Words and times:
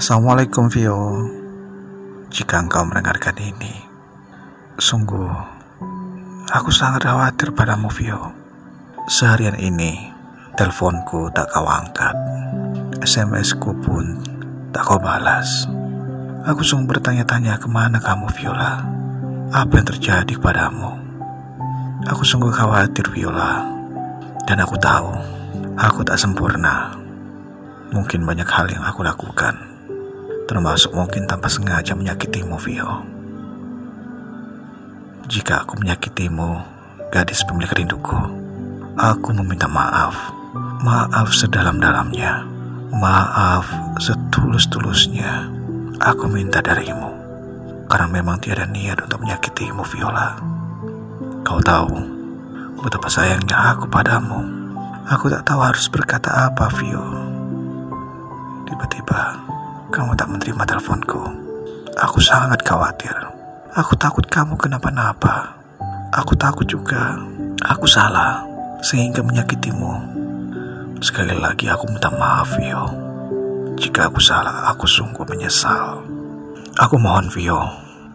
Assalamualaikum 0.00 0.72
Vio. 0.72 1.28
Jika 2.32 2.56
engkau 2.56 2.88
mendengarkan 2.88 3.36
ini 3.36 3.84
Sungguh 4.80 5.28
Aku 6.56 6.72
sangat 6.72 7.04
khawatir 7.04 7.52
padamu 7.52 7.92
Vio. 7.92 8.32
Seharian 9.04 9.60
ini 9.60 10.08
Teleponku 10.56 11.28
tak 11.36 11.52
kau 11.52 11.68
angkat 11.68 12.16
SMS 13.04 13.52
ku 13.60 13.76
pun 13.76 14.24
tak 14.72 14.88
kau 14.88 14.96
balas. 14.96 15.68
Aku 16.48 16.64
sungguh 16.64 16.96
bertanya-tanya 16.96 17.60
ke 17.60 17.68
mana 17.68 18.00
kamu 18.00 18.32
Viola? 18.40 18.80
Apa 19.52 19.84
yang 19.84 19.84
terjadi 19.84 20.32
padamu? 20.40 20.96
Aku 22.08 22.24
sungguh 22.24 22.48
khawatir 22.48 23.04
Viola 23.12 23.68
Dan 24.48 24.64
aku 24.64 24.80
tahu 24.80 25.12
Aku 25.76 26.00
tak 26.08 26.16
sempurna. 26.16 26.96
Mungkin 27.92 28.24
banyak 28.24 28.48
hal 28.48 28.64
yang 28.72 28.80
aku 28.80 29.04
lakukan, 29.04 29.69
termasuk 30.50 30.90
mungkin 30.90 31.30
tanpa 31.30 31.46
sengaja 31.46 31.94
menyakitimu, 31.94 32.58
Vio. 32.58 33.06
Jika 35.30 35.62
aku 35.62 35.78
menyakitimu, 35.78 36.58
gadis 37.14 37.46
pemilik 37.46 37.70
rinduku, 37.70 38.18
aku 38.98 39.30
meminta 39.30 39.70
maaf. 39.70 40.34
Maaf 40.82 41.30
sedalam-dalamnya. 41.30 42.42
Maaf 42.90 43.62
setulus-tulusnya. 44.02 45.46
Aku 46.02 46.26
minta 46.26 46.58
darimu. 46.58 47.14
Karena 47.86 48.10
memang 48.10 48.42
tiada 48.42 48.66
niat 48.66 49.06
untuk 49.06 49.22
menyakitimu, 49.22 49.86
Viola. 49.86 50.34
Kau 51.46 51.62
tahu 51.62 51.94
betapa 52.82 53.06
sayangnya 53.06 53.78
aku 53.78 53.86
padamu. 53.86 54.42
Aku 55.06 55.30
tak 55.30 55.46
tahu 55.46 55.62
harus 55.62 55.86
berkata 55.86 56.50
apa, 56.50 56.66
Vio. 56.74 57.06
Tiba-tiba, 58.66 59.38
kamu 59.90 60.14
tak 60.14 60.30
menerima 60.30 60.62
teleponku. 60.62 61.22
Aku 61.98 62.22
sangat 62.22 62.62
khawatir. 62.62 63.12
Aku 63.74 63.98
takut 63.98 64.22
kamu 64.30 64.54
kenapa-napa. 64.54 65.58
Aku 66.14 66.38
takut 66.38 66.66
juga 66.66 67.18
aku 67.66 67.90
salah 67.90 68.46
sehingga 68.80 69.20
menyakitimu. 69.20 70.18
Sekali 71.02 71.34
lagi 71.34 71.66
aku 71.66 71.90
minta 71.90 72.08
maaf, 72.14 72.54
Vio. 72.54 72.86
Jika 73.78 74.06
aku 74.06 74.22
salah, 74.22 74.70
aku 74.70 74.86
sungguh 74.86 75.26
menyesal. 75.26 76.06
Aku 76.78 76.94
mohon, 76.96 77.26
Vio, 77.30 77.58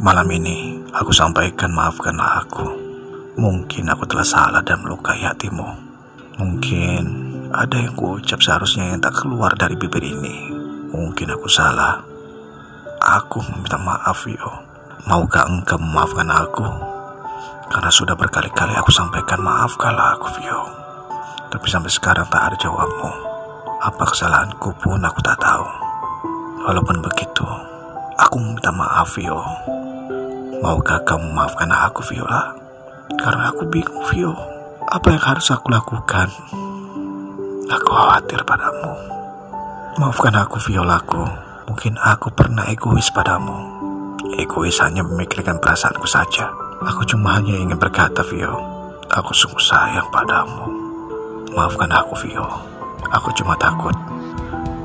malam 0.00 0.28
ini 0.32 0.80
aku 0.96 1.12
sampaikan 1.12 1.68
maafkanlah 1.72 2.48
aku. 2.48 2.66
Mungkin 3.38 3.92
aku 3.92 4.08
telah 4.08 4.26
salah 4.26 4.62
dan 4.64 4.82
melukai 4.82 5.22
hatimu. 5.22 5.68
Mungkin 6.40 7.02
ada 7.54 7.76
yang 7.76 7.94
kuucap 7.94 8.40
seharusnya 8.42 8.94
yang 8.94 9.00
tak 9.02 9.14
keluar 9.14 9.54
dari 9.54 9.78
bibir 9.78 10.02
ini. 10.02 10.57
Mungkin 10.88 11.28
aku 11.34 11.48
salah. 11.50 12.00
Aku 12.98 13.40
meminta 13.44 13.76
maaf, 13.80 14.24
Yo. 14.26 14.68
Maukah 15.08 15.48
engkau 15.48 15.80
memaafkan 15.80 16.28
aku? 16.28 16.68
Karena 17.68 17.92
sudah 17.92 18.12
berkali-kali 18.12 18.76
aku 18.76 18.92
sampaikan 18.92 19.40
maafkanlah 19.44 20.16
aku, 20.16 20.28
Vio. 20.36 20.60
Tapi 21.48 21.66
sampai 21.68 21.92
sekarang 21.92 22.28
tak 22.28 22.48
ada 22.48 22.56
jawabmu. 22.60 23.10
Apa 23.84 24.04
kesalahanku 24.08 24.68
pun 24.80 25.00
aku 25.00 25.20
tak 25.24 25.40
tahu. 25.40 25.64
Walaupun 26.64 27.00
begitu, 27.00 27.44
aku 28.20 28.36
meminta 28.36 28.72
maaf, 28.72 29.16
Vio. 29.16 29.40
Maukah 30.64 31.00
kamu 31.08 31.32
memaafkan 31.32 31.72
aku, 31.72 32.04
Viola? 32.12 32.52
Karena 33.16 33.48
aku 33.48 33.64
bingung, 33.68 34.04
Vio. 34.12 34.36
Apa 34.88 35.12
yang 35.12 35.24
harus 35.24 35.48
aku 35.52 35.72
lakukan? 35.72 36.28
Aku 37.68 37.88
khawatir 37.92 38.44
padamu. 38.44 39.17
Maafkan 39.98 40.30
aku, 40.38 40.62
Violaku. 40.62 41.26
Mungkin 41.66 41.98
aku 41.98 42.30
pernah 42.30 42.70
egois 42.70 43.10
padamu. 43.10 43.58
Egois 44.38 44.78
hanya 44.78 45.02
memikirkan 45.02 45.58
perasaanku 45.58 46.06
saja. 46.06 46.54
Aku 46.86 47.02
cuma 47.02 47.34
hanya 47.34 47.58
ingin 47.58 47.74
berkata, 47.74 48.22
Vio. 48.22 48.62
Aku 49.10 49.34
sungguh 49.34 49.58
sayang 49.58 50.06
padamu. 50.14 50.70
Maafkan 51.50 51.90
aku, 51.90 52.14
Vio. 52.22 52.46
Aku 53.10 53.34
cuma 53.34 53.58
takut 53.58 53.90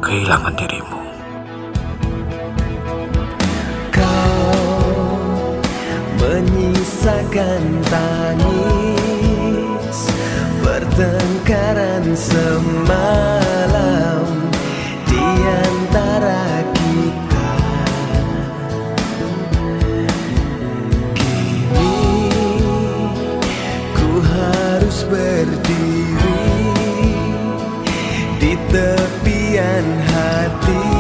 kehilangan 0.02 0.58
dirimu. 0.58 0.98
Kau 3.94 5.62
menyisakan 6.18 7.62
tangis 7.86 8.50
Pertengkaran 10.66 12.18
semalam 12.18 13.64
bukan 29.64 29.88
hati 30.12 30.93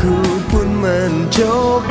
Aku 0.00 0.16
pun 0.48 0.80
mencoba 0.80 1.89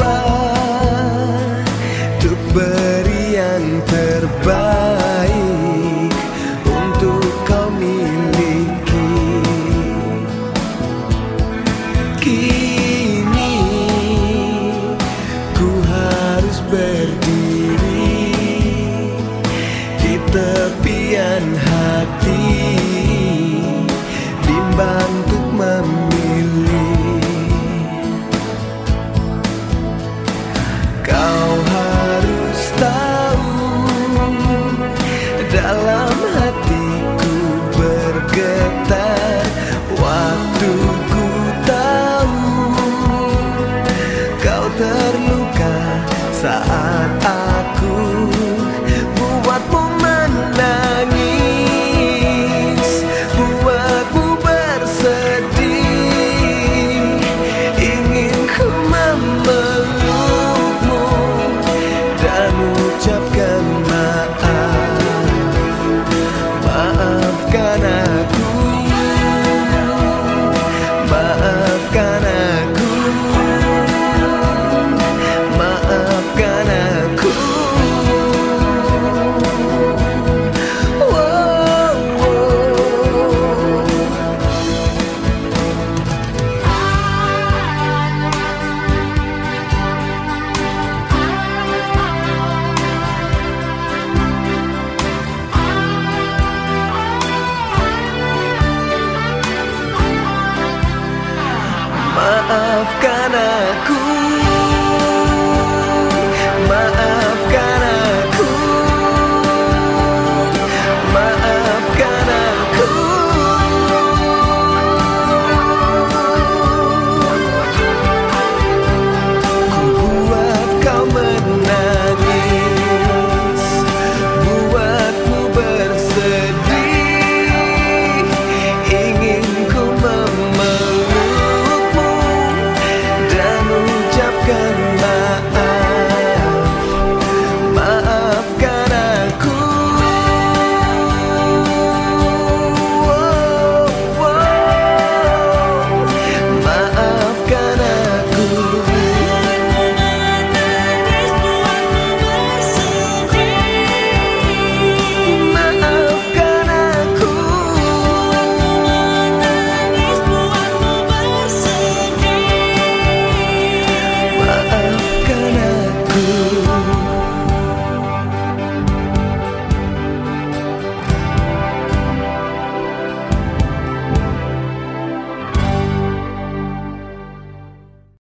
Dalam 35.60 36.29